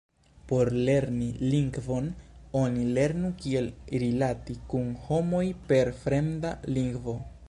[0.49, 2.07] Por lerni lingvon,
[2.61, 3.69] oni lernu kiel
[4.05, 5.43] rilati kun homoj
[5.73, 7.19] per fremda lingvo.